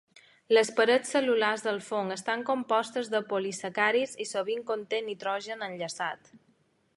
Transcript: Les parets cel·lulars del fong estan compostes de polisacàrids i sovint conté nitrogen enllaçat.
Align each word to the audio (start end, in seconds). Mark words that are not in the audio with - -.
Les 0.57 0.69
parets 0.77 1.11
cel·lulars 1.15 1.65
del 1.67 1.77
fong 1.89 2.09
estan 2.15 2.45
compostes 2.47 3.11
de 3.17 3.21
polisacàrids 3.35 4.17
i 4.27 4.27
sovint 4.31 4.65
conté 4.71 5.03
nitrogen 5.11 5.63
enllaçat. 5.69 6.35